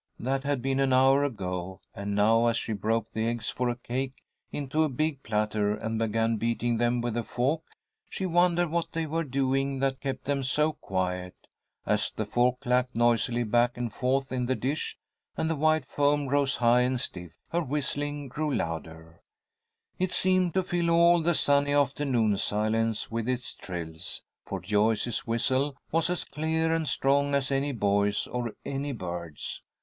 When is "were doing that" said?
9.05-10.01